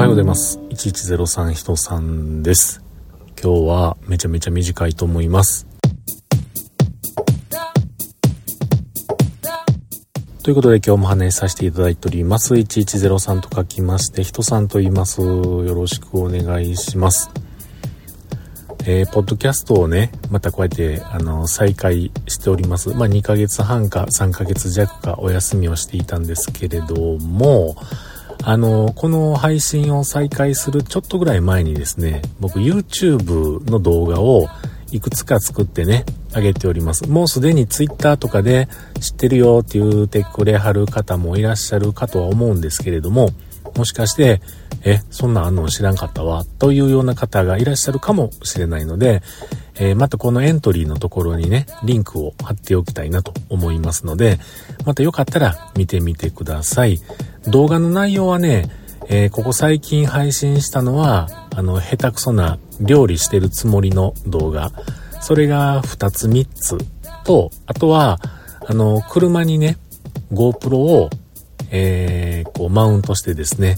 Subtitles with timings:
[0.00, 0.58] おはようございます。
[0.70, 2.82] 1103人さんです。
[3.38, 5.66] 今日はめちゃめちゃ短いと思います。
[10.42, 12.54] ということで今日も話させていただいております。
[12.54, 15.20] 1103と書きまして、人さんと言います。
[15.20, 17.30] よろしくお願いします。
[18.86, 22.88] えー、ポッドキャストをね、またこうやって、あの、再開しております。
[22.94, 27.76] まあ、2ヶ月半か3ヶ月弱かお休みをしていたんですけれども、
[28.42, 34.48] あの、この配信を再開するちょっとぐらい前にですね、僕 YouTube の動画を
[34.92, 37.08] いくつか作ってね、上げております。
[37.08, 38.68] もうすでに Twitter とかで
[39.00, 43.30] 知ってるよって言うてくれはる方もいらっしゃるかとは思うんですけれども、
[43.76, 44.40] もしかして、
[44.82, 49.22] え、そんなあんの知らんかったわ、というような方がいらっしゃるかもしれないので、
[49.74, 54.38] えー、またこのエントリーのところにね、リンクを貼っておきたいなと思いますので、
[54.84, 57.00] またよかったら見てみてください。
[57.46, 58.70] 動画の内容はね、
[59.08, 64.70] えー、ここ最近配信したのは、あの、下手くそな料理してるつもりの動画。
[65.20, 66.78] それが2つ3つ
[67.24, 68.18] と、あとは、
[68.66, 69.78] あの、車にね、
[70.32, 71.10] GoPro を、
[71.70, 73.76] えー、こう、マウントしてですね、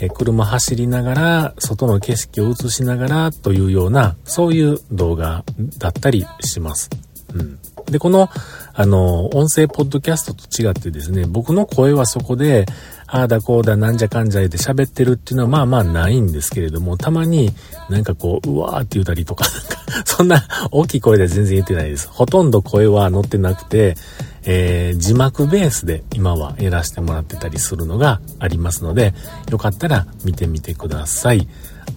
[0.00, 5.44] え車走りながら、外の景色を映しながらというような、そういう動画
[5.78, 6.90] だったりします。
[7.32, 7.58] うん。
[7.86, 8.28] で、この、
[8.74, 12.66] あの、音声ポッドキャストと違ってですね、僕の声はそこで、
[13.06, 17.50] ああだこうだなんじゃかんじゃいで喋ってるっていうのはまあまあないんですけれども、たまに
[17.90, 22.08] なんかこう、うわーって言うたりとか、なんか、そんな大きい声では全然言ってないです。
[22.08, 23.96] ほとんど声は乗ってなくて、
[24.44, 29.14] えー、字幕ベースで今はやらせてもらってたりするのがありますので、
[29.50, 31.48] よかったら見てみてください。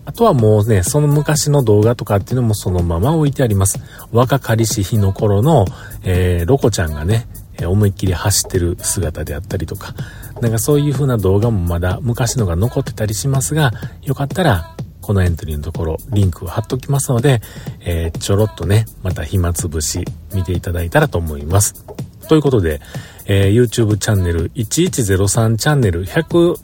[0.05, 3.79] あとはもうね、その昔の動画とかっていうのもそのまま置いてあります。
[4.11, 5.66] 若かりし日の頃の、
[6.03, 7.27] えー、ロコちゃんがね、
[7.63, 9.95] 思いっきり走ってる姿であったりとか、
[10.41, 13.71] なんかそういう風な動画もまだ昔のが残ってたりしますが、
[14.03, 17.41] よかったらこのエントリーのところリンクを貼っときますので、
[17.81, 21.85] えー、ちょろっとね、また暇つぶし見ていただいたらと思います。
[22.28, 22.81] ということで、
[23.25, 26.56] えー、YouTube チャンネル1103チャンネル100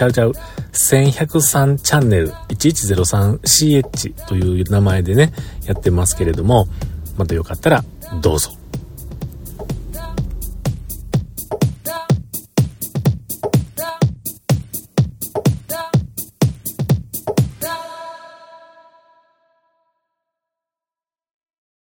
[0.00, 0.32] ちゃうちゃう、
[0.72, 5.32] 1103チャンネル 1103CH という名前でね、
[5.66, 6.68] やってますけれども、
[7.18, 7.84] またよかったら
[8.22, 8.59] どうぞ。